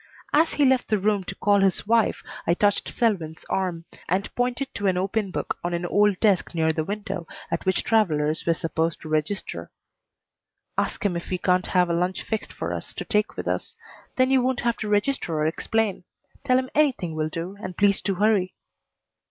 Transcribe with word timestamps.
As 0.33 0.53
he 0.53 0.65
left 0.65 0.87
the 0.87 0.97
room 0.97 1.23
to 1.25 1.35
call 1.35 1.59
his 1.61 1.85
wife 1.85 2.23
I 2.47 2.55
touched 2.55 2.89
Selwyn's 2.89 3.45
arm 3.51 3.85
and 4.09 4.33
pointed 4.33 4.73
to 4.73 4.87
an 4.87 4.97
open 4.97 5.29
book 5.29 5.59
on 5.63 5.75
an 5.75 5.85
old 5.85 6.19
desk 6.19 6.55
near 6.55 6.73
the 6.73 6.83
window 6.83 7.27
at 7.51 7.67
which 7.67 7.83
travelers 7.83 8.43
were 8.47 8.55
supposed 8.55 9.01
to 9.01 9.09
register. 9.09 9.69
"Ask 10.75 11.05
him 11.05 11.15
if 11.15 11.25
he 11.25 11.37
can't 11.37 11.67
have 11.67 11.87
a 11.91 11.93
lunch 11.93 12.23
fixed 12.23 12.51
for 12.51 12.73
us 12.73 12.95
to 12.95 13.05
take 13.05 13.37
with 13.37 13.47
us. 13.47 13.75
Then 14.15 14.31
you 14.31 14.41
won't 14.41 14.61
have 14.61 14.77
to 14.77 14.89
register 14.89 15.35
or 15.35 15.45
explain. 15.45 16.03
Tell 16.43 16.57
him 16.57 16.71
anything 16.73 17.13
will 17.13 17.29
do, 17.29 17.55
and 17.61 17.77
please 17.77 18.01
to 18.01 18.15
hurry!" 18.15 18.55